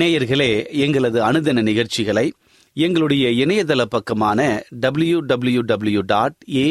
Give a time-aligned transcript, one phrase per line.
[0.00, 0.50] நேயர்களே
[0.76, 2.26] எங்களது அனுதின நிகழ்ச்சிகளை
[2.76, 4.38] எங்களுடைய இணையதள பக்கமான
[4.80, 6.70] W W W dot A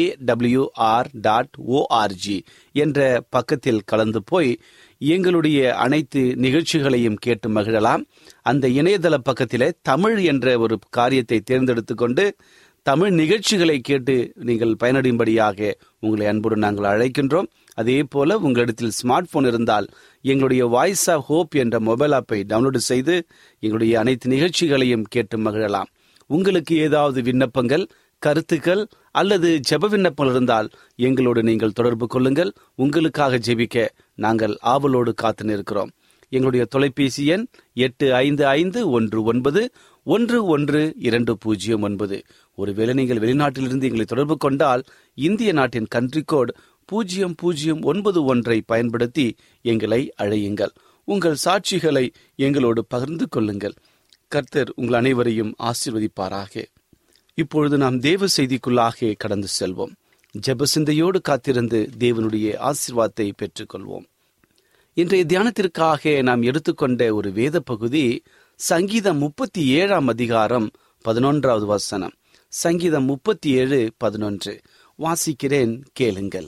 [0.86, 2.38] R dot O R G
[2.74, 2.98] என்ற
[3.30, 4.50] பக்கத்தில் கலந்து போய்
[5.00, 8.02] எங்களுடைய அனைத்து நிகழ்ச்சிகளையும் கேட்டு மகிழலாம்
[8.42, 12.26] அந்த இணையதள பக்கத்தில் தமிழ் என்ற ஒரு காரியத்தை தேர்ந்தெடுத்து கொண்டு
[12.86, 14.14] தமிழ் நிகழ்ச்சிகளை கேட்டு
[14.42, 15.58] நீங்கள் பயனடையும்படியாக
[15.98, 17.48] உங்களை அன்புடன் நாங்கள் அழைக்கின்றோம்
[17.74, 19.86] அதே போல உங்களிடத்தில் ஸ்மார்ட் போன் இருந்தால்
[20.24, 23.14] எங்களுடைய வாய்ஸ் ஆஃப் ஹோப் என்ற மொபைல் ஆப்பை டவுன்லோடு செய்து
[23.62, 25.92] எங்களுடைய அனைத்து நிகழ்ச்சிகளையும் கேட்டு மகிழலாம்
[26.30, 27.84] உங்களுக்கு ஏதாவது விண்ணப்பங்கள்
[28.22, 28.82] கருத்துக்கள்
[29.14, 30.68] அல்லது ஜெப விண்ணப்பங்கள் இருந்தால்
[30.98, 32.52] எங்களோடு நீங்கள் தொடர்பு கொள்ளுங்கள்
[32.74, 33.86] உங்களுக்காக ஜெபிக்க
[34.18, 35.92] நாங்கள் ஆவலோடு காத்து நிற்கிறோம்
[36.32, 37.42] எங்களுடைய தொலைபேசி எண்
[37.76, 39.62] எட்டு ஐந்து ஐந்து ஒன்று ஒன்பது
[40.06, 40.80] ஒன்று ஒன்று
[40.98, 42.16] இரண்டு பூஜ்ஜியம் ஒன்பது
[42.58, 44.82] ஒருவேளை நீங்கள் வெளிநாட்டிலிருந்து எங்களை தொடர்பு கொண்டால்
[45.18, 46.52] இந்திய நாட்டின் கன்ட்ரி கோட்
[46.88, 49.26] பூஜ்ஜியம் பூஜ்ஜியம் ஒன்பது ஒன்றை பயன்படுத்தி
[49.64, 50.72] எங்களை அழையுங்கள்
[51.08, 52.04] உங்கள் சாட்சிகளை
[52.38, 53.76] எங்களோடு பகிர்ந்து கொள்ளுங்கள்
[54.32, 56.64] கர்த்தர் உங்கள் அனைவரையும் ஆசிர்வதிப்பாராக
[57.38, 59.92] இப்பொழுது நாம் தேவ செய்திக்குள்ளாக கடந்து செல்வோம்
[60.34, 64.06] ஜபசிந்தையோடு காத்திருந்து தேவனுடைய ஆசிர்வாதத்தை பெற்றுக்கொள்வோம்
[64.96, 68.04] இன்றைய தியானத்திற்காக நாம் எடுத்துக்கொண்ட ஒரு வேத பகுதி
[68.62, 70.66] சங்கீதம் முப்பத்தி ஏழாம் அதிகாரம்
[71.04, 72.12] பதினொன்றாவது வசனம்
[72.52, 74.52] சங்கீதம் முப்பத்தி ஏழு பதினொன்று
[74.98, 76.48] வாசிக்கிறேன் கேளுங்கள்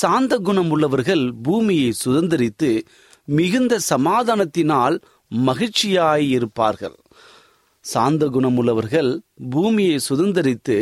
[0.00, 2.70] சாந்த குணம் உள்ளவர்கள் பூமியை சுதந்திரித்து
[3.32, 4.96] மிகுந்த சமாதானத்தினால்
[5.30, 6.96] மகிழ்ச்சியாயிருப்பார்கள்
[7.84, 9.10] சாந்த குணம் உள்ளவர்கள்
[9.50, 10.76] பூமியை சுதந்திரித்து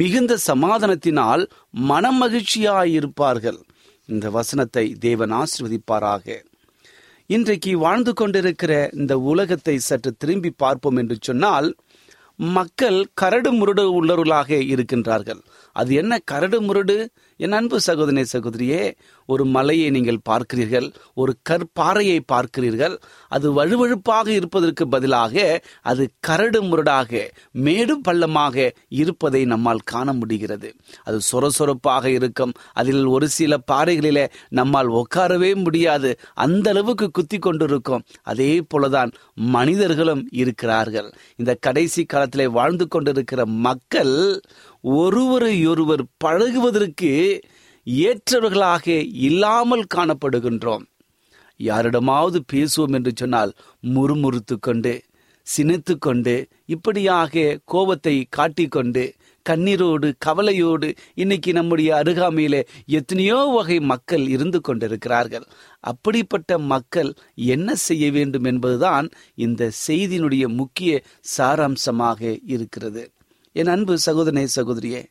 [0.00, 1.44] மிகுந்த சமாதானத்தினால்
[1.88, 3.60] மனமகிழ்ச்சியாயிருப்பார்கள்
[4.08, 6.26] இந்த வசனத்தை தேவன் ஆசிர்வதிப்பாராக
[7.30, 11.68] இன்றைக்கு வாழ்ந்து கொண்டிருக்கிற இந்த உலகத்தை சற்று திரும்பி பார்ப்போம் என்று சொன்னால்
[12.48, 15.40] மக்கள் கரடு முரடு உள்ளவர்களாக இருக்கின்றார்கள்
[15.76, 16.96] அது என்ன கரடு முரடு
[17.40, 18.82] என் அன்பு சகோதரனே சகோதரியே
[19.28, 20.86] ஒரு மலையை நீங்கள் பார்க்கிறீர்கள்
[21.14, 22.94] ஒரு கற்பாறையை பார்க்கிறீர்கள்
[23.32, 25.34] அது வழுவழுப்பாக இருப்பதற்கு பதிலாக
[25.84, 27.22] அது கரடு முரடாக
[27.60, 28.66] மேடும் பள்ளமாக
[28.94, 30.70] இருப்பதை நம்மால் காண முடிகிறது
[31.04, 34.24] அது சொரசொரப்பாக இருக்கும் அதில் ஒரு சில பாறைகளிலே
[34.50, 36.12] நம்மால் உட்காரவே முடியாது
[36.38, 39.12] அந்த அளவுக்கு குத்தி கொண்டிருக்கும் அதே போலதான்
[39.54, 41.08] மனிதர்களும் இருக்கிறார்கள்
[41.36, 44.14] இந்த கடைசி காலத்திலே வாழ்ந்து கொண்டிருக்கிற மக்கள்
[44.84, 47.12] ஒருவரையொருவர் பழகுவதற்கு
[47.86, 48.86] ஏற்றவர்களாக
[49.22, 50.84] இல்லாமல் காணப்படுகின்றோம்
[51.60, 53.52] யாரிடமாவது பேசுவோம் என்று சொன்னால்
[53.86, 54.94] முறுமுறுத்து கொண்டு
[55.46, 56.34] சினித்து கொண்டு
[56.66, 59.04] இப்படியாக கோபத்தை காட்டிக்கொண்டு
[59.46, 60.88] கண்ணீரோடு கவலையோடு
[61.14, 62.56] இன்னைக்கு நம்முடைய அருகாமையில
[62.90, 65.46] எத்தனையோ வகை மக்கள் இருந்து கொண்டிருக்கிறார்கள்
[65.84, 67.10] அப்படிப்பட்ட மக்கள்
[67.48, 69.08] என்ன செய்ய வேண்டும் என்பதுதான்
[69.38, 71.02] இந்த செய்தியினுடைய முக்கிய
[71.36, 72.20] சாராம்சமாக
[72.46, 73.04] இருக்கிறது
[73.56, 75.02] என் அன்பு சகோதரனே சகோதரியே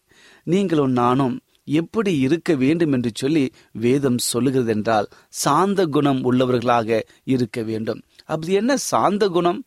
[0.48, 1.36] நீங்களும் நானும்
[1.74, 3.44] எப்படி இருக்க வேண்டும் என்று சொல்லி
[3.76, 5.08] வேதம் சொல்லுகிறது என்றால்
[5.36, 7.00] சாந்த குணம் உள்ளவர்களாக
[7.26, 9.62] இருக்க வேண்டும் அப்படி என்ன சாந்த குணம்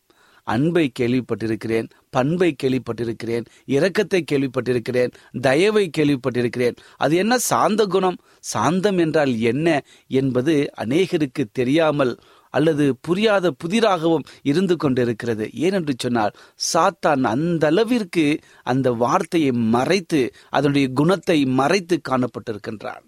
[0.46, 3.46] அன்பை கேள்விப்பட்டிருக்கிறேன் பண்பை கேள்விப்பட்டிருக்கிறேன்
[3.68, 5.10] இரக்கத்தை கேள்விப்பட்டிருக்கிறேன்
[5.40, 8.18] தயவை கேள்விப்பட்டிருக்கிறேன் அது என்ன சாந்த குணம்
[8.44, 9.68] சாந்தம் என்றால் என்ன
[10.10, 10.54] என்பது
[10.84, 12.12] அநேகருக்கு தெரியாமல்
[12.56, 16.36] அல்லது புரியாத புதிராகவும் இருந்து கொண்டிருக்கிறது ஏனென்று சொன்னால்
[16.66, 18.26] சாத்தான் அந்த அளவிற்கு
[18.66, 20.22] அந்த வார்த்தையை மறைத்து
[20.50, 23.04] அதனுடைய குணத்தை மறைத்து காணப்பட்டிருக்கின்றான்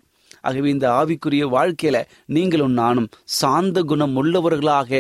[0.43, 1.97] ஆகவே இந்த ஆவிக்குரிய வாழ்க்கையில
[2.29, 3.09] நீங்களும் நானும்
[3.39, 5.01] சாந்த குணம் உள்ளவர்களாக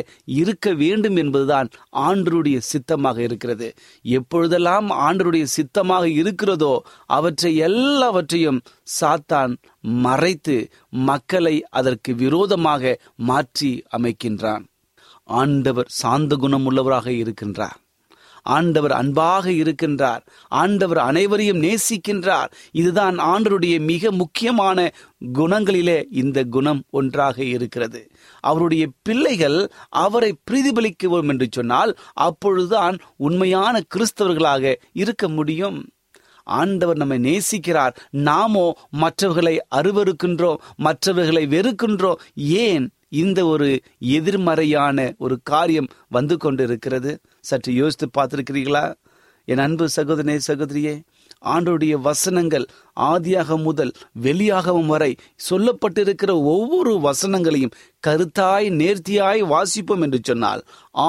[0.36, 1.68] இருக்க வேண்டும் என்பதுதான்
[2.04, 3.68] ஆண்டருடைய சித்தமாக இருக்கிறது
[4.12, 6.74] எப்பொழுதெல்லாம் ஆண்டருடைய சித்தமாக இருக்கிறதோ
[7.10, 8.60] அவற்றை எல்லாவற்றையும்
[9.00, 9.54] சாத்தான்
[10.02, 10.56] மறைத்து
[11.06, 12.96] மக்களை அதற்கு விரோதமாக
[13.24, 14.64] மாற்றி அமைக்கின்றான்
[15.38, 17.78] ஆண்டவர் சாந்த குணம் உள்ளவராக இருக்கின்றார்
[18.48, 20.22] ஆண்டவர் அன்பாக இருக்கின்றார்
[20.52, 22.50] ஆண்டவர் அனைவரையும் நேசிக்கின்றார்
[22.72, 24.78] இதுதான் ஆண்டருடைய மிக முக்கியமான
[25.38, 28.00] குணங்களிலே இந்த குணம் ஒன்றாக இருக்கிறது
[28.44, 29.58] அவருடைய பிள்ளைகள்
[29.98, 31.92] அவரை பிரதிபலிக்குவோம் என்று சொன்னால்
[32.22, 34.74] அப்பொழுதுதான் உண்மையான கிறிஸ்தவர்களாக
[35.02, 35.78] இருக்க முடியும்
[36.56, 37.96] ஆண்டவர் நம்மை நேசிக்கிறார்
[38.26, 38.66] நாமோ
[38.96, 42.20] மற்றவர்களை அருவறுக்கின்றோம் மற்றவர்களை வெறுக்கின்றோம்
[42.60, 42.86] ஏன்
[43.16, 43.68] இந்த ஒரு
[44.18, 47.12] எதிர்மறையான ஒரு காரியம் வந்து கொண்டிருக்கிறது
[47.44, 48.84] சற்று யோசித்து பார்த்துருக்கிறீர்களா
[49.48, 50.94] என் அன்பு சகோதரனே சகோதரியே
[51.46, 52.64] ஆண்டோடைய வசனங்கள்
[52.96, 53.92] ஆதியாக முதல்
[54.22, 55.10] வெளியாகவும் வரை
[55.48, 57.74] சொல்லப்பட்டிருக்கிற ஒவ்வொரு வசனங்களையும்
[58.02, 60.60] கருத்தாய் நேர்த்தியாய் வாசிப்போம் என்று சொன்னால்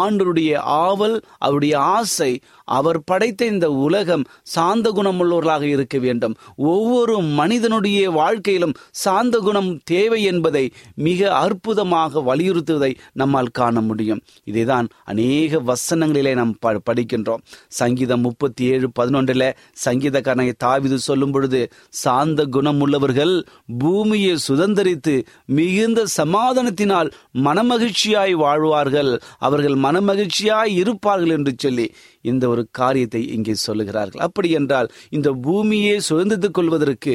[0.00, 0.52] ஆண்டருடைய
[0.82, 1.16] ஆவல்
[1.38, 2.30] அவருடைய ஆசை
[2.68, 4.24] அவர் படைத்த இந்த உலகம்
[4.44, 6.36] சாந்த குணமுள்ளவர்களாக இருக்க வேண்டும்
[6.70, 10.64] ஒவ்வொரு மனிதனுடைய வாழ்க்கையிலும் சாந்த குணம் தேவை என்பதை
[11.00, 12.92] மிக அற்புதமாக வலியுறுத்துவதை
[13.14, 17.44] நம்மால் காண முடியும் இதைதான் அநேக வசனங்களிலே நாம் ப படிக்கின்றோம்
[17.76, 19.48] சங்கீதம் முப்பத்தி ஏழு பதினொன்றில்
[19.86, 21.62] சங்கீதக்காரனை தாவிது சொல்லும் பொழுது
[21.98, 23.36] சாந்த குணம் உள்ளவர்கள்
[23.80, 25.16] பூமியை சுதந்திரித்து
[25.54, 27.10] மிகுந்த சமாதானத்தை வசனத்தினால்
[27.46, 29.12] மனமகிழ்ச்சியாய் வாழ்வார்கள்
[29.40, 31.88] அவர்கள் மனமகிழ்ச்சியாய் இருப்பார்கள் என்று சொல்லி
[32.26, 37.14] இந்த ஒரு காரியத்தை இங்கே சொல்லுகிறார்கள் அப்படி என்றால் இந்த பூமியை சுதந்திரத்துக் கொள்வதற்கு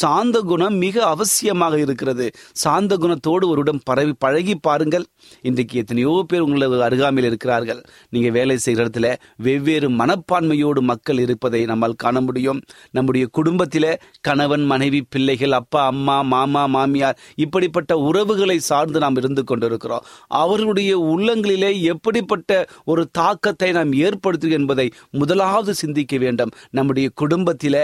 [0.00, 2.26] சாந்த குணம் மிக அவசியமாக இருக்கிறது
[2.62, 5.06] சாந்த குணத்தோடு ஒருடம் பரவி பழகி பாருங்கள்
[5.42, 7.80] இன்றைக்கு எத்தனையோ பேர் உங்களது அருகாமையில் இருக்கிறார்கள்
[8.08, 9.08] நீங்க வேலை செய்கிற இடத்துல
[9.42, 12.60] வெவ்வேறு மனப்பான்மையோடு மக்கள் இருப்பதை நம்மால் காண முடியும்
[12.90, 13.90] நம்முடைய குடும்பத்தில்
[14.20, 20.04] கணவன் மனைவி பிள்ளைகள் அப்பா அம்மா மாமா மாமியார் இப்படிப்பட்ட உறவுகளை சார்ந்து நாம் இருந்து கொண்டிருக்கிறோம்
[20.34, 22.50] அவர்களுடைய உள்ளங்களிலே எப்படிப்பட்ட
[22.84, 24.86] ஒரு தாக்கத்தை நாம் ஏற்படுத்தி இருக்கிறது என்பதை
[25.14, 27.80] முதலாவது சிந்திக்க வேண்டும் நம்முடைய குடும்பத்தில்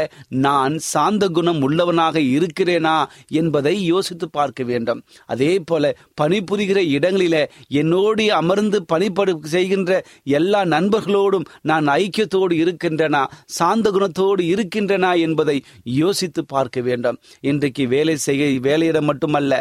[0.41, 2.97] நான் சாந்த குணம் உள்ளவனாக இருக்கிறேனா
[3.33, 5.01] என்பதை யோசித்து பார்க்க வேண்டும்
[5.29, 7.37] அதே போல பணிபுரிகிற இடங்களில
[7.81, 9.91] என்னோடு அமர்ந்து பணிப்படு செய்கின்ற
[10.39, 13.23] எல்லா நண்பர்களோடும் நான் ஐக்கியத்தோடு இருக்கின்றனா
[13.51, 15.57] சாந்த குணத்தோடு இருக்கின்றனா என்பதை
[15.95, 17.19] யோசித்து பார்க்க வேண்டும்
[17.43, 18.45] இன்றைக்கு வேலை செய்ய
[18.61, 19.53] வேலையிடம் மட்டுமல்ல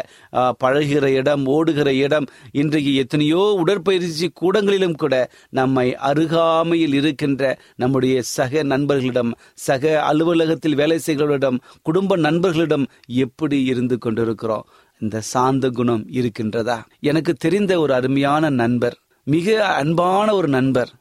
[0.60, 2.26] பழகிற இடம் ஓடுகிற இடம்
[2.54, 5.14] இன்றைக்கு எத்தனையோ உடற்பயிற்சி கூடங்களிலும் கூட
[5.60, 7.42] நம்மை அருகாமையில் வேலையில் இருக்கின்ற
[7.76, 9.32] நம்முடைய சக நண்பர்களிடம்
[9.58, 12.86] சக அலுவலகத்தில் வேலை செய்கிறவர்களிடம் குடும்ப நண்பர்களிடம்
[13.18, 14.66] எப்படி இருந்து கொண்டிருக்கிறோம்
[15.00, 16.78] இந்த சாந்த குணம் இருக்கின்றதா
[17.02, 18.96] எனக்கு தெரிந்த ஒரு அருமையான நண்பர்
[19.26, 19.48] மிக
[19.74, 20.90] அன்பான ஒரு நண்பர்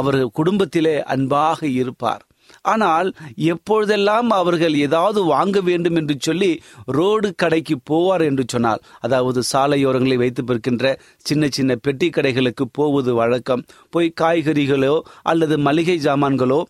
[0.00, 2.24] அவர் குடும்பத்திலே அன்பாக இருப்பார்
[2.68, 3.08] ஆனால்
[3.48, 6.50] எப்பொழுதெல்லாம் அவர்கள் ஏதாவது வாங்க வேண்டும் என்று சொல்லி
[6.92, 10.94] ரோடு கடைக்கு போவார் என்று சொன்னால் அதாவது சாலையோரங்களை வைத்து பிறக்கின்ற
[11.26, 14.94] சின்ன சின்ன பெட்டி கடைகளுக்கு போவது வழக்கம் போய் காய்கறிகளோ
[15.24, 16.60] அல்லது மளிகை ஜாமான்களோ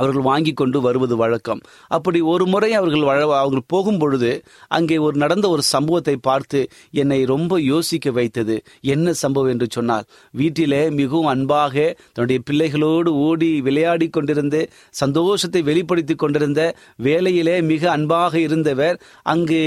[0.00, 1.60] அவர்கள் வாங்கி கொண்டு வருவது வழக்கம்
[1.88, 4.30] அப்படி ஒரு முறை அவர்கள் வழ அவர்கள் போகும் பொழுது
[4.68, 6.60] அங்கே ஒரு நடந்த ஒரு சம்பவத்தை பார்த்து
[6.92, 8.56] என்னை ரொம்ப யோசிக்க வைத்தது
[8.86, 10.06] என்ன சம்பவம் என்று சொன்னால்
[10.34, 11.74] வீட்டிலே மிகவும் அன்பாக
[12.12, 14.60] தன்னுடைய பிள்ளைகளோடு ஓடி விளையாடி கொண்டிருந்து
[14.94, 16.62] சந்தோஷத்தை வெளிப்படுத்தி கொண்டிருந்த
[16.98, 18.96] வேலையிலே மிக அன்பாக இருந்தவர்
[19.26, 19.62] அங்கு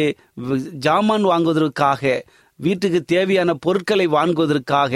[0.79, 2.01] ஜாமான் வாங்குவதற்காக
[2.59, 4.96] வீட்டுக்கு தேவையான பொருட்களை வாங்குவதற்காக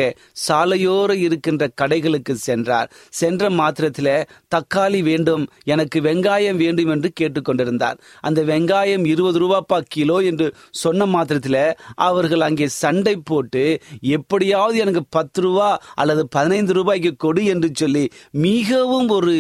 [0.48, 4.12] சாலையோர இருக்கின்ற கடைகளுக்கு சென்றார் சென்ற மாத்திரத்தில்
[4.56, 7.98] தக்காளி வேண்டும் எனக்கு வெங்காயம் வேண்டும் என்று கேட்டுக்கொண்டிருந்தார்
[8.22, 10.48] அந்த வெங்காயம் இருபது ரூபாப்பா கிலோ என்று
[10.78, 11.62] சொன்ன மாத்திரத்தில்
[12.04, 13.66] அவர்கள் அங்கே சண்டை போட்டு
[14.12, 15.70] எப்படியாவது எனக்கு பத்து ரூபா
[15.96, 18.06] அல்லது பதினைந்து ரூபாய்க்கு கொடு என்று சொல்லி
[18.42, 19.36] மிகவும் ஒரு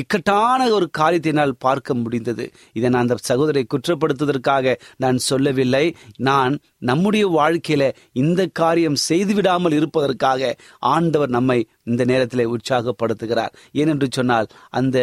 [0.00, 2.44] இக்கட்டான ஒரு காரியத்தினால் பார்க்க முடிந்தது
[2.72, 5.84] இதை நான் அந்த சகோதரை குற்றப்படுத்துவதற்காக நான் சொல்லவில்லை
[6.20, 6.54] நான்
[6.82, 7.84] நம்முடைய வாழ்க்கையில
[8.14, 10.52] இந்த காரியம் செய்துவிடாமல் இருப்பதற்காக
[10.90, 11.58] ஆண்டவர் நம்மை
[11.84, 14.48] இந்த நேரத்தில் உற்சாகப்படுத்துகிறார் ஏனென்று சொன்னால்
[14.72, 14.98] அந்த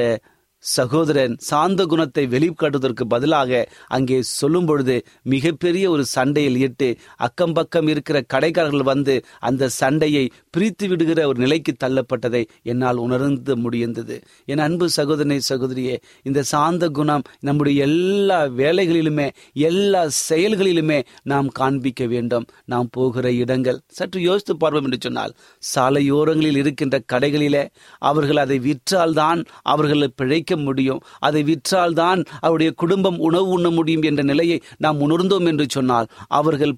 [0.67, 3.59] சகோதரன் சாந்த குணத்தை வெளிக்காட்டுவதற்கு பதிலாக
[3.89, 4.95] அங்கே சொல்லும் பொழுது
[5.25, 6.87] மிகப்பெரிய ஒரு சண்டையில் இட்டு
[7.19, 9.15] அக்கம் பக்கம் இருக்கிற கடைக்காரர்கள் வந்து
[9.41, 10.23] அந்த சண்டையை
[10.53, 14.17] பிரித்து விடுகிற ஒரு நிலைக்கு தள்ளப்பட்டதை என்னால் உணர்ந்து முடிந்தது
[14.45, 15.95] என் அன்பு சகோதரனை சகோதரியே
[16.23, 19.27] இந்த சாந்த குணம் நம்முடைய எல்லா வேலைகளிலுமே
[19.67, 20.99] எல்லா செயல்களிலுமே
[21.23, 25.35] நாம் காண்பிக்க வேண்டும் நாம் போகிற இடங்கள் சற்று யோசித்து பார்ப்போம் என்று சொன்னால்
[25.63, 27.63] சாலையோரங்களில் இருக்கின்ற கடைகளிலே
[28.01, 29.41] அவர்கள் அதை விற்றால்தான்
[29.67, 35.65] அவர்களை பிழைக்க முடியும் அதை விற்றால்தான் அவருடைய குடும்பம் உணவு உண்ண முடியும் என்ற நிலையை நாம் உணர்ந்தோம் என்று
[35.69, 36.09] சொன்னால்
[36.27, 36.73] அவர்கள்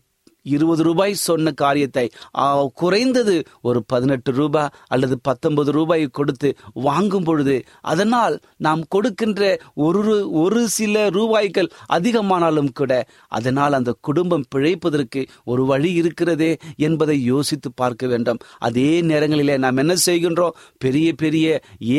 [0.51, 2.05] இருபது ரூபாய் சொன்ன காரியத்தை
[2.75, 3.35] குறைந்தது
[3.61, 6.49] ஒரு பதினெட்டு ரூபாய் அல்லது பத்தொன்பது ரூபாய் கொடுத்து
[6.81, 7.55] வாங்கும் பொழுது
[7.83, 8.35] அதனால்
[8.59, 9.43] நாம் கொடுக்கின்ற
[9.81, 10.01] ஒரு
[10.41, 12.93] ஒரு சில ரூபாய்கள் அதிகமானாலும் கூட
[13.31, 16.51] அதனால் அந்த குடும்பம் பிழைப்பதற்கு ஒரு வழி இருக்கிறதே
[16.79, 21.47] என்பதை யோசித்து பார்க்க வேண்டும் அதே நேரங்களிலே நாம் என்ன செய்கின்றோம் பெரிய பெரிய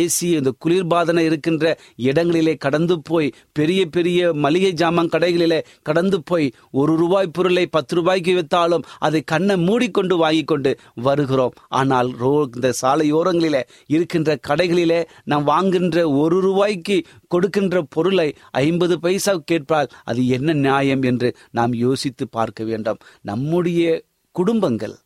[0.00, 1.64] ஏசி இந்த குளிர்பாதனை இருக்கின்ற
[2.04, 3.28] இடங்களிலே கடந்து போய்
[3.52, 6.46] பெரிய பெரிய மளிகை ஜாமான் கடைகளிலே கடந்து போய்
[6.74, 10.72] ஒரு ரூபாய் பொருளை பத்து ரூபாய்க்கு வைத்தாலும் அதை கண்ணை மூடிக்கொண்டு வாங்கி கொண்டு
[11.02, 13.60] வருகிறோம் ஆனால் ரோ இந்த சாலையோரங்களில்
[13.88, 16.96] இருக்கின்ற கடைகளிலே நாம் வாங்குகின்ற ஒரு ரூபாய்க்கு
[17.28, 18.28] கொடுக்கின்ற பொருளை
[18.60, 23.84] ஐம்பது பைசா கேட்பால் அது என்ன நியாயம் என்று நாம் யோசித்து பார்க்க வேண்டும் நம்முடைய
[24.36, 24.96] குடும்பங்கள்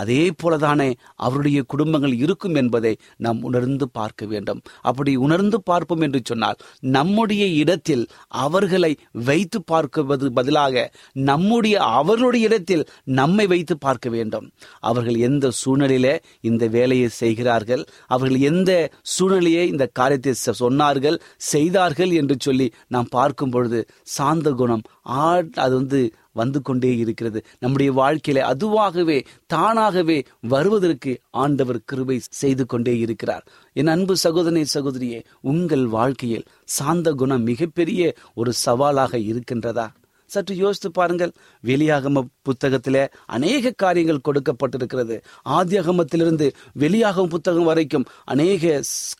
[0.00, 0.88] அதே போலதானே
[1.18, 2.92] அவருடைய குடும்பங்கள் இருக்கும் என்பதை
[3.18, 6.58] நாம் உணர்ந்து பார்க்க வேண்டும் அப்படி உணர்ந்து பார்ப்போம் என்று சொன்னால்
[6.90, 8.04] நம்முடைய இடத்தில்
[8.42, 8.92] அவர்களை
[9.22, 10.84] வைத்து பார்க்குவது பதிலாக
[11.22, 12.84] நம்முடைய அவர்களுடைய இடத்தில்
[13.12, 14.46] நம்மை வைத்து பார்க்க வேண்டும்
[14.80, 16.08] அவர்கள் எந்த சூழ்நிலையில
[16.40, 17.82] இந்த வேலையை செய்கிறார்கள்
[18.08, 18.70] அவர்கள் எந்த
[19.08, 21.16] சூழ்நிலையை இந்த காரியத்தை சொன்னார்கள்
[21.48, 23.80] செய்தார்கள் என்று சொல்லி நாம் பார்க்கும் பொழுது
[24.16, 24.84] சாந்த குணம்
[25.16, 25.24] ஆ
[25.56, 26.00] அது வந்து
[26.38, 29.18] வந்து கொண்டே இருக்கிறது நம்முடைய வாழ்க்கையில அதுவாகவே
[29.46, 30.18] தானாகவே
[30.48, 33.46] வருவதற்கு ஆண்டவர் கிருபை செய்து கொண்டே இருக்கிறார்
[33.76, 35.20] என் அன்பு சகோதரனை சகோதரியே
[35.48, 36.48] உங்கள் வாழ்க்கையில்
[36.72, 38.02] சாந்த குணம் மிகப்பெரிய
[38.34, 39.86] ஒரு சவாலாக இருக்கின்றதா
[40.30, 41.30] சற்று யோசித்து பாருங்கள்
[41.64, 42.98] வெளியாகம புத்தகத்தில்
[43.28, 45.16] அநேக காரியங்கள் கொடுக்கப்பட்டிருக்கிறது
[45.58, 46.46] ஆதியகமத்திலிருந்து
[46.74, 48.72] வெளியாகும் புத்தகம் வரைக்கும் அநேக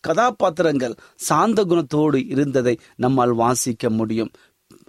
[0.09, 4.33] கதாபாத்திரங்கள் சாந்த குணத்தோடு இருந்ததை நம்மால் வாசிக்க முடியும்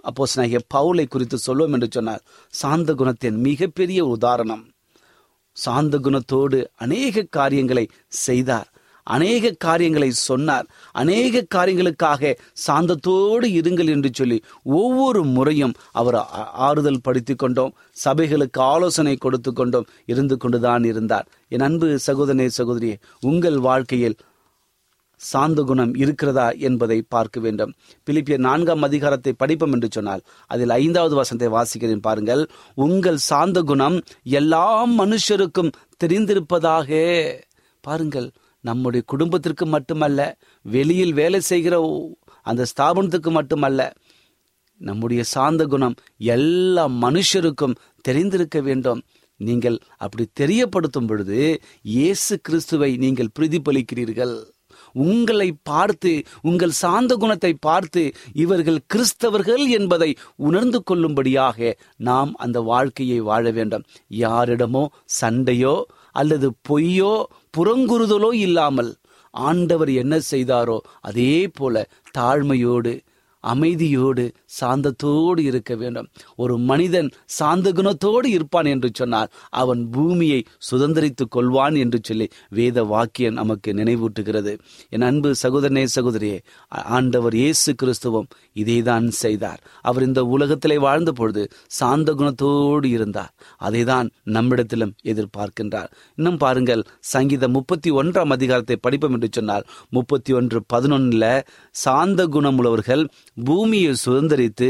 [0.00, 2.22] அப்போ நாயக பவுலை குறித்து சொல்வோம் என்று சொன்னார்
[2.52, 4.64] சாந்த குணத்தின் மிகப்பெரிய உதாரணம்
[5.56, 7.84] சாந்த குணத்தோடு அநேக காரியங்களை
[8.20, 8.68] செய்தார்
[9.06, 10.66] அநேக காரியங்களை சொன்னார்
[10.92, 12.32] அநேக காரியங்களுக்காக
[12.66, 14.38] சாந்தத்தோடு இருங்கள் என்று சொல்லி
[14.72, 16.18] ஒவ்வொரு முறையும் அவர்
[16.60, 22.96] ஆறுதல் படுத்தி கொண்டோம் சபைகளுக்கு ஆலோசனை கொடுத்து கொண்டோம் இருந்து கொண்டுதான் இருந்தார் என் அன்பு சகோதரனே சகோதரியே
[23.20, 24.18] உங்கள் வாழ்க்கையில்
[25.20, 27.72] சாந்து குணம் இருக்கிறதா என்பதை பார்க்க வேண்டும்
[28.06, 32.42] பிலிப்பிய நான்காம் அதிகாரத்தை படிப்போம் என்று சொன்னால் அதில் ஐந்தாவது வசனத்தை வாசிக்கிறேன் பாருங்கள்
[32.78, 33.96] உங்கள் சாந்த குணம்
[34.34, 34.66] எல்லா
[34.94, 36.90] மனுஷருக்கும் தெரிந்திருப்பதாக
[37.84, 38.28] பாருங்கள்
[38.64, 40.20] நம்முடைய குடும்பத்திற்கு மட்டுமல்ல
[40.64, 41.74] வெளியில் வேலை செய்கிற
[42.46, 43.82] அந்த ஸ்தாபனத்துக்கு மட்டுமல்ல
[44.80, 45.96] நம்முடைய சாந்த குணம்
[46.34, 49.00] எல்லா மனுஷருக்கும் தெரிந்திருக்க வேண்டும்
[49.40, 51.38] நீங்கள் அப்படி தெரியப்படுத்தும் பொழுது
[51.88, 54.34] இயேசு கிறிஸ்துவை நீங்கள் பிரதிபலிக்கிறீர்கள்
[55.04, 56.12] உங்களை பார்த்து
[56.42, 58.02] உங்கள் சாந்த குணத்தை பார்த்து
[58.34, 60.10] இவர்கள் கிறிஸ்தவர்கள் என்பதை
[60.36, 61.74] உணர்ந்து கொள்ளும்படியாக
[62.02, 63.86] நாம் அந்த வாழ்க்கையை வாழ வேண்டும்
[64.20, 64.84] யாரிடமோ
[65.20, 65.76] சண்டையோ
[66.14, 67.12] அல்லது பொய்யோ
[67.56, 68.92] புறங்குறுதலோ இல்லாமல்
[69.34, 70.78] ஆண்டவர் என்ன செய்தாரோ
[71.00, 71.84] அதே போல
[72.18, 72.92] தாழ்மையோடு
[73.44, 74.24] அமைதியோடு
[74.60, 76.08] சாந்தத்தோடு இருக்க வேண்டும்
[76.36, 82.26] ஒரு மனிதன் சாந்த குணத்தோடு இருப்பான் என்று சொன்னார் அவன் பூமியை சுதந்திரித்துக் கொள்வான் என்று சொல்லி
[82.50, 84.52] வேத வாக்கியம் நமக்கு நினைவூட்டுகிறது
[84.90, 86.38] என் அன்பு சகோதரனே சகோதரியே
[86.92, 88.28] ஆண்டவர் இயேசு கிறிஸ்துவம்
[88.56, 91.42] இதைதான் செய்தார் அவர் இந்த உலகத்திலே வாழ்ந்த பொழுது
[91.78, 93.32] சாந்த குணத்தோடு இருந்தார்
[93.60, 101.24] அதைதான் நம்மிடத்திலும் எதிர்பார்க்கின்றார் இன்னும் பாருங்கள் சங்கீத முப்பத்தி ஒன்றாம் அதிகாரத்தை படிப்போம் என்று சொன்னார் முப்பத்தி ஒன்று பதினொன்னுல
[101.74, 103.04] சாந்த குணம் உள்ளவர்கள்
[103.44, 104.68] பூமியை சுதந்திரித்து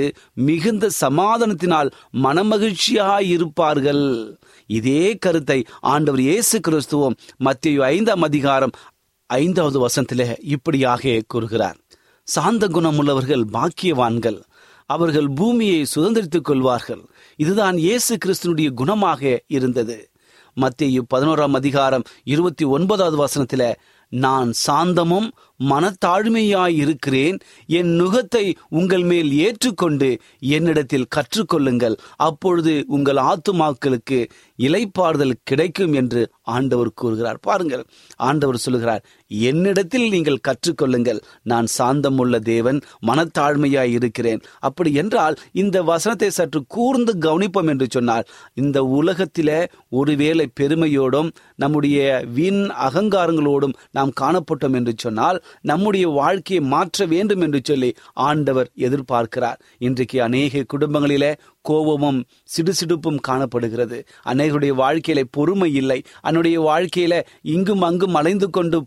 [0.40, 1.90] மிகுந்த சமாதானத்தினால்
[2.24, 4.04] மனமகிழ்ச்சியாய் இருப்பார்கள்
[4.70, 5.58] இதே கருத்தை
[5.88, 8.74] ஆண்டவர் இயேசு கிறிஸ்துவம் மத்திய ஐந்தாம் அதிகாரம்
[9.30, 11.78] ஐந்தாவது வசனத்திலே இப்படியாக கூறுகிறார்
[12.28, 14.38] சாந்த குணம் உள்ளவர்கள் பாக்கியவான்கள்
[14.90, 17.02] அவர்கள் பூமியை சுதந்திரித்துக் கொள்வார்கள்
[17.38, 19.20] இதுதான் இயேசு கிறிஸ்தனுடைய குணமாக
[19.48, 19.98] இருந்தது
[20.56, 22.04] மத்திய பதினோராம் அதிகாரம்
[22.24, 23.68] இருபத்தி ஒன்பதாவது வசனத்தில்
[24.12, 25.28] நான் சாந்தமும்
[25.60, 27.36] மனத்தாழ்மையாயிருக்கிறேன்
[27.70, 28.44] என் நுகத்தை
[28.70, 30.08] உங்கள் மேல் ஏற்றுக்கொண்டு
[30.50, 31.96] என்னிடத்தில் கற்றுக்கொள்ளுங்கள்
[32.20, 34.18] அப்பொழுது உங்கள் ஆத்துமாக்களுக்கு
[34.58, 36.22] இலைப்பாறுதல் கிடைக்கும் என்று
[36.50, 37.84] ஆண்டவர் கூறுகிறார் பாருங்கள்
[38.20, 39.02] ஆண்டவர் சொல்லுகிறார்
[39.30, 41.20] என்னிடத்தில் நீங்கள் கற்றுக்கொள்ளுங்கள்
[41.42, 48.26] நான் சாந்தம் உள்ள தேவன் மனத்தாழ்மையாய் இருக்கிறேன் அப்படி என்றால் இந்த வசனத்தை சற்று கூர்ந்து கவனிப்போம் என்று சொன்னால்
[48.54, 49.50] இந்த உலகத்தில
[49.92, 51.30] ஒருவேளை பெருமையோடும்
[51.54, 51.98] நம்முடைய
[52.34, 55.40] வீண் அகங்காரங்களோடும் நாம் காணப்பட்டோம் என்று சொன்னால்
[55.62, 57.90] நம்முடைய வாழ்க்கையை மாற்ற வேண்டும் என்று சொல்லி
[58.12, 61.24] ஆண்டவர் எதிர்பார்க்கிறார் இன்றைக்கு அநேக குடும்பங்களில
[61.64, 62.20] கோபமும்
[62.48, 63.98] சிடுசிடுப்பும் காணப்படுகிறது
[64.24, 67.14] அநேகருடைய வாழ்க்கையில பொறுமை இல்லை அன்னுடைய வாழ்க்கையில
[67.54, 68.78] இங்கும் அங்கும் அலைந்து கொண்டு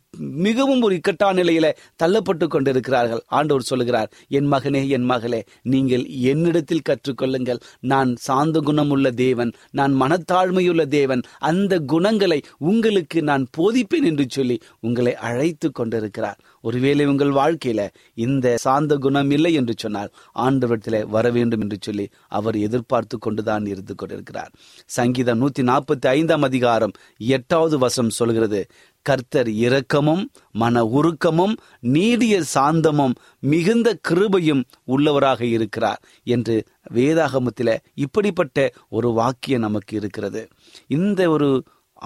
[0.40, 1.68] மிகவும் ஒரு இக்கட்டான நிலையில
[1.96, 4.10] தள்ளப்பட்டு கொண்டிருக்கிறார்கள் ஆண்டவர் சொல்லுகிறார்
[4.32, 5.42] என் மகனே என் மகளே
[5.66, 12.40] நீங்கள் என்னிடத்தில் கற்றுக்கொள்ளுங்கள் நான் சாந்த குணம் உள்ள தேவன் நான் மனத்தாழ்மையுள்ள தேவன் அந்த குணங்களை
[12.64, 14.58] உங்களுக்கு நான் போதிப்பேன் என்று சொல்லி
[14.82, 17.82] உங்களை அழைத்து கொண்டிருக்கிறார் ஒருவேளை உங்கள் வாழ்க்கையில
[18.18, 20.14] இந்த சாந்த குணம் இல்லை என்று சொன்னால்
[20.40, 22.06] ஆண்டவரத்தில் வர வேண்டும் என்று சொல்லி
[22.30, 24.52] அவர் எதிர்பார்த்து கொண்டுதான் இருந்து கொண்டிருக்கிறார்
[24.90, 26.96] சங்கீதம் நூத்தி நாற்பத்தி ஐந்தாம் அதிகாரம்
[27.30, 28.62] எட்டாவது வசம் சொல்கிறது
[29.06, 30.24] கர்த்தர் இரக்கமும்
[30.54, 31.56] மன உருக்கமும்
[31.90, 33.16] நீடிய சாந்தமும்
[33.46, 34.64] மிகுந்த கிருபையும்
[34.88, 36.02] உள்ளவராக இருக்கிறார்
[36.28, 36.56] என்று
[36.94, 40.44] வேதாகமத்தில் இப்படிப்பட்ட ஒரு வாக்கியம் நமக்கு இருக்கிறது
[40.94, 41.50] இந்த ஒரு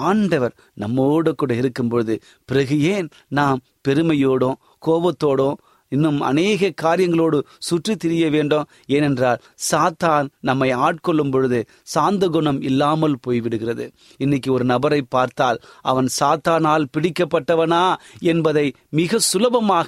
[0.06, 2.16] ஆண்டவர் நம்மோடு கூட இருக்கும் பொழுது
[2.46, 5.58] பிறகு ஏன் நாம் பெருமையோடும் கோபத்தோடும்
[5.92, 11.60] இன்னும் அநேக காரியங்களோடு சுற்றி திரிய வேண்டும் ஏனென்றால் சாத்தான் நம்மை ஆட்கொள்ளும் பொழுது
[11.88, 13.86] சாந்த குணம் இல்லாமல் போய்விடுகிறது
[14.20, 15.62] இன்னைக்கு ஒரு நபரை பார்த்தால்
[15.84, 17.84] அவன் சாத்தானால் பிடிக்கப்பட்டவனா
[18.26, 18.66] என்பதை
[18.92, 19.88] மிக சுலபமாக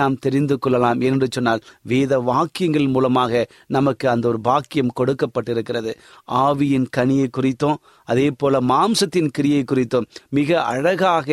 [0.00, 3.44] நாம் தெரிந்து கொள்ளலாம் என்று சொன்னால் வேத வாக்கியங்கள் மூலமாக
[3.68, 5.92] நமக்கு அந்த ஒரு பாக்கியம் கொடுக்கப்பட்டிருக்கிறது
[6.42, 7.78] ஆவியின் கனியை குறித்தும்
[8.08, 11.28] அதே போல மாம்சத்தின் கிரியை குறித்தும் மிக அழகாக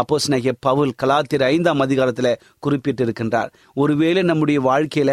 [0.00, 3.50] அப்போஸ் நகிய பவுல் கலாத்திர ஐந்தாம் அதிகாரத்தில் குறிப்பிட்டிருக்கின்றார்
[3.76, 5.12] ஒருவேளை நம்முடைய வாழ்க்கையில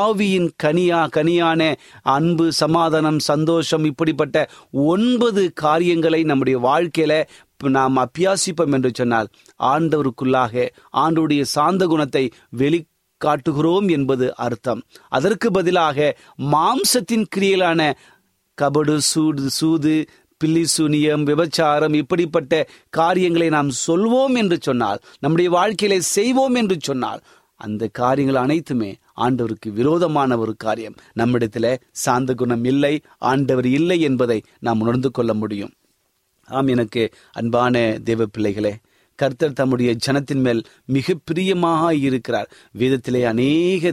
[0.00, 1.60] ஆவியின் கனியா கனியான
[2.14, 4.46] அன்பு சமாதானம் சந்தோஷம் இப்படிப்பட்ட
[4.90, 7.14] ஒன்பது காரியங்களை நம்முடைய வாழ்க்கையில
[7.70, 9.28] நாம் அபியாசிப்போம் என்று சொன்னால்
[9.70, 10.62] ஆண்டவருக்குள்ளாக
[10.98, 12.24] ஆண்டுடைய சாந்த குணத்தை
[12.52, 12.78] வெளி
[13.20, 14.80] காட்டுகிறோம் என்பது அர்த்தம்
[15.08, 16.14] அதற்கு பதிலாக
[16.50, 17.80] மாம்சத்தின் கிரியலான
[18.58, 19.94] கபடு சூடு சூது
[20.40, 22.54] பில்லிசூனியம் விபச்சாரம் இப்படிப்பட்ட
[22.90, 27.22] காரியங்களை நாம் சொல்வோம் என்று சொன்னால் நம்முடைய வாழ்க்கையில செய்வோம் என்று சொன்னால்
[27.60, 28.90] அந்த காரியங்கள் அனைத்துமே
[29.18, 31.66] ஆண்டவருக்கு விரோதமான ஒரு காரியம் நம்மிடத்துல
[32.04, 32.94] சாந்த குணம் இல்லை
[33.24, 35.74] ஆண்டவர் இல்லை என்பதை நாம் உணர்ந்து கொள்ள முடியும்
[36.48, 37.02] ஆம் எனக்கு
[37.32, 37.74] அன்பான
[38.04, 38.72] தேவ பிள்ளைகளே
[39.18, 40.62] கர்த்தர் தம்முடைய ஜனத்தின் மேல்
[40.86, 42.48] மிக பிரியமாக இருக்கிறார்
[42.78, 43.92] வேதத்திலே அநேக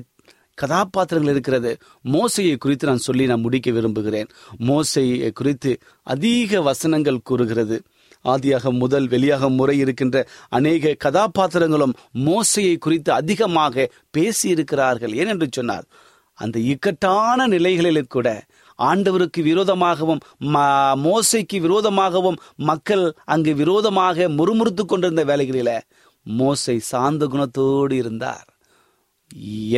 [0.57, 1.71] கதாபாத்திரங்கள் இருக்கிறது
[2.05, 4.29] மோசையை குறித்து நான் சொல்லி நான் முடிக்க விரும்புகிறேன்
[4.67, 5.71] மோசையை குறித்து
[6.07, 7.77] அதிக வசனங்கள் கூறுகிறது
[8.25, 10.17] ஆதியாக முதல் வெளியாக முறை இருக்கின்ற
[10.49, 11.93] அநேக கதாபாத்திரங்களும்
[12.25, 15.85] மோசையை குறித்து அதிகமாக பேசியிருக்கிறார்கள் ஏனென்று சொன்னார்
[16.39, 18.27] அந்த இக்கட்டான நிலைகளில் கூட
[18.79, 20.21] ஆண்டவருக்கு விரோதமாகவும்
[21.03, 22.37] மோசைக்கு விரோதமாகவும்
[22.63, 25.71] மக்கள் அங்கு விரோதமாக முறுமுறுத்து கொண்டிருந்த வேலைகளில
[26.25, 28.47] மோசை சாந்த குணத்தோடு இருந்தார்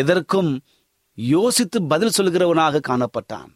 [0.00, 0.51] எதற்கும்
[1.17, 3.49] யோசித்து பதில் சொல்கிறவனாக காணப்பட்டான்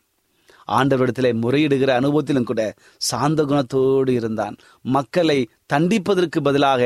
[0.70, 2.62] ஆண்டவரிடத்தில் முறையிடுகிற அனுபவத்திலும் கூட
[3.02, 4.56] சாந்த குணத்தோடு இருந்தான்
[4.86, 5.38] மக்களை
[5.68, 6.82] தண்டிப்பதற்கு பதிலாக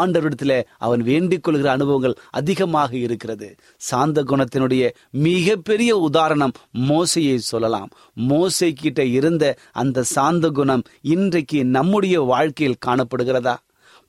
[0.00, 3.48] ஆண்டவரிடத்தில் அவன் வேண்டிக் கொள்கிற அனுபவங்கள் அதிகமாக இருக்கிறது
[3.80, 4.84] சாந்த குணத்தினுடைய
[5.22, 6.54] மிகப்பெரிய உதாரணம்
[6.88, 7.90] மோசையை சொல்லலாம்
[8.28, 9.46] மோசை கிட்ட இருந்த
[9.74, 13.56] அந்த சாந்த குணம் இன்றைக்கு நம்முடைய வாழ்க்கையில் காணப்படுகிறதா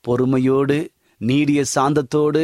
[0.05, 0.77] பொறுமையோடு
[1.21, 2.41] நீடிய சாந்தத்தோடு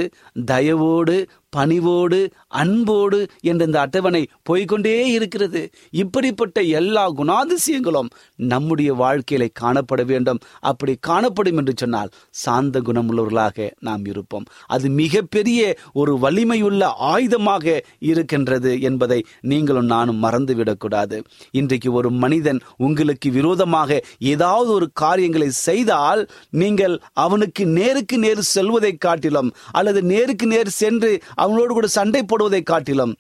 [0.45, 1.15] தயவோடு
[1.55, 2.19] பணிவோடு
[2.51, 3.19] அன்போடு
[3.41, 5.61] என்ற இந்த அட்டவணை போய்கொண்டே இருக்கிறது
[5.93, 8.09] இப்படிப்பட்ட எல்லா குணாதிசயங்களும்
[8.45, 15.59] நம்முடைய வாழ்க்கையில காணப்பட வேண்டும் அப்படி காணப்படும் என்று சொன்னால் சாந்த குணமுள்ளவர்களாக நாம் இருப்போம் அது மிகப்பெரிய
[15.93, 17.75] ஒரு வலிமையுள்ள ஆயுதமாக
[18.09, 19.19] இருக்கின்றது என்பதை
[19.45, 21.19] நீங்களும் நானும் மறந்துவிடக்கூடாது
[21.51, 23.99] இன்றைக்கு ஒரு மனிதன் உங்களுக்கு விரோதமாக
[24.29, 26.21] ஏதாவது ஒரு காரியங்களை செய்தால்
[26.55, 26.95] நீங்கள்
[27.19, 31.11] அவனுக்கு நேருக்கு நேர் செல்வதை காட்டிலும் அல்லது நேருக்கு நேர் சென்று
[31.35, 33.13] அவனோடு கூட சண்டை போட போடுவதைக் காட்டிலும்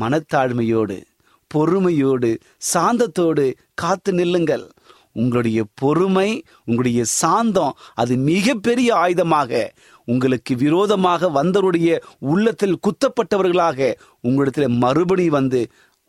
[0.00, 0.96] மனத்தாழ்மையோடு
[1.50, 2.30] பொறுமையோடு
[2.72, 3.44] சாந்தத்தோடு
[3.74, 4.64] காத்து நில்லுங்கள்
[5.12, 6.28] உங்களுடைய பொறுமை
[6.64, 9.62] உங்களுடைய சாந்தம் அது மிகப்பெரிய ஆயுதமாக
[10.08, 11.90] உங்களுக்கு விரோதமாக வந்தவருடைய
[12.30, 13.88] உள்ளத்தில் குத்தப்பட்டவர்களாக
[14.22, 15.60] உங்களிடத்தில் மறுபடி வந்து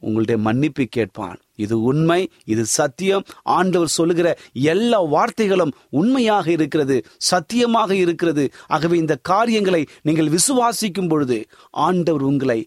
[0.02, 2.20] உங்கள்கிட்ட மன்னிப்பு கேட்பான் இது உண்மை
[2.46, 3.26] இது சத்தியம்
[3.52, 4.28] ஆண்டவர் சொல்லுகிற
[4.66, 6.98] எல்லா வார்த்தைகளும் உண்மையாக இருக்கிறது
[7.26, 11.40] சத்தியமாக இருக்கிறது ஆகவே இந்த காரியங்களை நீங்கள் விசுவாசிக்கும் பொழுது
[11.82, 12.60] ஆண்டவர் உங்களை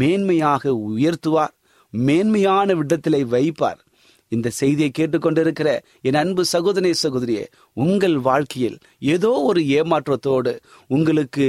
[0.00, 1.54] மேன்மையாக உயர்த்துவார்
[1.92, 3.80] மேன்மையான விடத்திலே வைப்பார்
[4.32, 5.68] இந்த செய்தியை கேட்டுக்கொண்டிருக்கிற
[6.02, 7.44] என் அன்பு சகோதரே சகோதரியே
[7.76, 8.76] உங்கள் வாழ்க்கையில்
[9.06, 10.52] ஏதோ ஒரு ஏமாற்றத்தோடு
[10.90, 11.46] உங்களுக்கு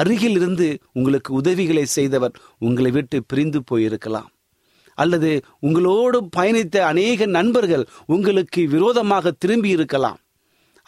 [0.00, 2.38] அருகில் இருந்து உங்களுக்கு உதவிகளை செய்தவர்
[2.58, 4.30] உங்களை விட்டு பிரிந்து போயிருக்கலாம்
[4.98, 5.30] அல்லது
[5.58, 10.20] உங்களோடு பயணித்த அநேக நண்பர்கள் உங்களுக்கு விரோதமாக திரும்பி இருக்கலாம்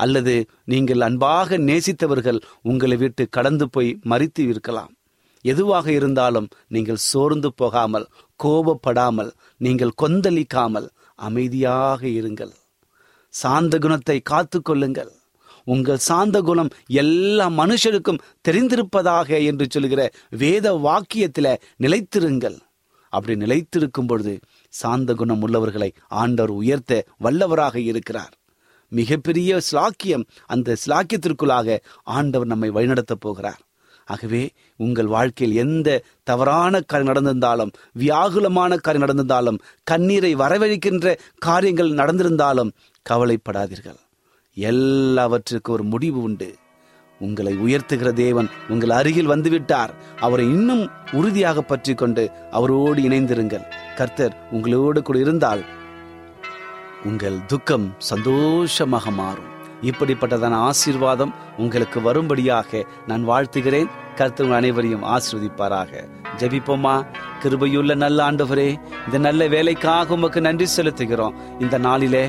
[0.00, 0.34] அல்லது
[0.64, 2.40] நீங்கள் அன்பாக நேசித்தவர்கள்
[2.62, 4.92] உங்களை விட்டு கடந்து போய் மறித்து இருக்கலாம்
[5.44, 8.06] எதுவாக இருந்தாலும் நீங்கள் சோர்ந்து போகாமல்
[8.40, 9.32] கோபப்படாமல்
[9.60, 10.88] நீங்கள் கொந்தளிக்காமல்
[11.18, 12.52] அமைதியாக இருங்கள்
[13.34, 15.12] சாந்த குணத்தை காத்து கொள்ளுங்கள்
[15.66, 16.70] உங்கள் சாந்த குணம்
[16.94, 20.00] எல்லா மனுஷருக்கும் தெரிந்திருப்பதாக என்று சொல்கிற
[20.36, 22.56] வேத வாக்கியத்தில் நிலைத்திருங்கள்
[23.14, 24.34] அப்படி நிலைத்திருக்கும் பொழுது
[24.72, 25.90] சாந்த குணம் உள்ளவர்களை
[26.22, 28.34] ஆண்டவர் உயர்த்த வல்லவராக இருக்கிறார்
[28.92, 30.24] மிகப்பெரிய ஸ்லாக்கியம்
[30.46, 31.76] அந்த ஸ்லாக்கியத்திற்குள்ளாக
[32.14, 33.62] ஆண்டவர் நம்மை வழிநடத்தப் போகிறார்
[34.08, 34.40] ஆகவே
[34.80, 35.88] உங்கள் வாழ்க்கையில் எந்த
[36.22, 39.60] தவறான காரியம் நடந்திருந்தாலும் வியாகுலமான காரியம் நடந்திருந்தாலும்
[39.84, 41.14] கண்ணீரை வரவழைக்கின்ற
[41.38, 42.72] காரியங்கள் நடந்திருந்தாலும்
[43.06, 44.00] கவலைப்படாதீர்கள்
[44.56, 46.48] எல்லாவற்றிற்கும் ஒரு முடிவு உண்டு
[47.20, 49.92] உங்களை உயர்த்துகிற தேவன் உங்கள் அருகில் வந்துவிட்டார்
[50.20, 50.84] அவரை இன்னும்
[51.12, 52.24] உறுதியாக பற்றி கொண்டு
[52.50, 53.66] அவரோடு இணைந்திருங்கள்
[53.96, 55.64] கர்த்தர் உங்களோடு கூட இருந்தால்
[57.04, 59.50] உங்கள் துக்கம் சந்தோஷமாக மாறும்
[59.82, 66.02] இப்படிப்பட்டதான ஆசீர்வாதம் உங்களுக்கு வரும்படியாக நான் வாழ்த்துகிறேன் கர்த்தர் அனைவரையும் ஆசிர்வதிப்பாராக
[66.38, 66.94] ஜபிப்போமா
[67.42, 68.68] கிருபையுள்ள நல்ல ஆண்டவரே
[69.06, 72.24] இந்த நல்ல வேலைக்காக உமக்கு நன்றி செலுத்துகிறோம் இந்த நாளிலே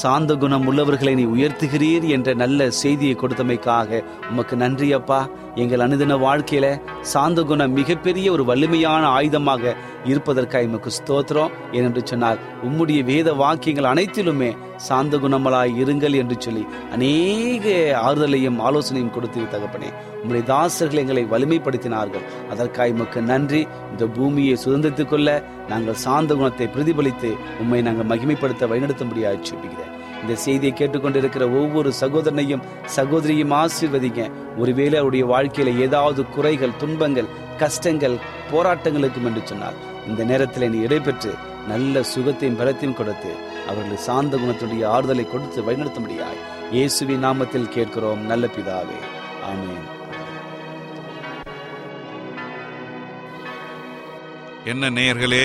[0.00, 4.00] சாந்த குணம் உள்ளவர்களை நீ உயர்த்துகிறீர் என்ற நல்ல செய்தியை கொடுத்தமைக்காக
[4.30, 5.20] உமக்கு நன்றி அப்பா
[5.54, 6.66] எங்கள் அனுதின வாழ்க்கையில
[7.10, 9.72] சாந்த குணம் மிகப்பெரிய ஒரு வலிமையான ஆயுதமாக
[10.04, 14.50] இருப்பதற்காக எமக்கு ஸ்தோத்திரம் ஏனென்று சொன்னால் உம்முடைய வேத வாக்கியங்கள் அனைத்திலுமே
[14.86, 16.62] சாந்த குணமலாய் இருங்கள் என்று சொல்லி
[16.92, 17.66] அநேக
[18.02, 19.90] ஆறுதலையும் ஆலோசனையும் கொடுத்து தகப்பனே
[20.16, 23.62] உங்களுடைய தாசர்கள் எங்களை வலிமைப்படுத்தினார்கள் அதற்காக எமக்கு நன்றி
[23.90, 25.38] இந்த பூமியை சுதந்திரத்துக்கொள்ள
[25.68, 27.32] நாங்கள் சாந்த குணத்தை பிரதிபலித்து
[27.60, 29.91] உண்மை நாங்கள் மகிமைப்படுத்த வழிநடத்த முடியாது சொல்லுகிறேன்
[30.22, 34.22] இந்த செய்தியை கேட்டுக்கொண்டிருக்கிற ஒவ்வொரு சகோதரனையும் சகோதரியும் ஆசிர்வதிங்க
[34.58, 37.32] ஒருவேளை அவருடைய வாழ்க்கையில ஏதாவது குறைகள் துன்பங்கள்
[37.58, 38.16] கஷ்டங்கள்
[38.52, 39.78] போராட்டங்களுக்கும் என்று சொன்னார்
[40.08, 41.32] இந்த நேரத்தில் நீ இடைபெற்று
[41.68, 43.32] நல்ல சுகத்தையும் பலத்தையும் கொடுத்து
[43.66, 46.40] அவர்கள் சாந்த குணத்துடைய ஆறுதலை கொடுத்து வழிநடத்த முடியாய்
[46.72, 49.00] இயேசுவின் நாமத்தில் கேட்கிறோம் நல்ல பிதாவே
[49.50, 49.84] ஆமேன்
[54.66, 55.44] என்ன நேயர்களே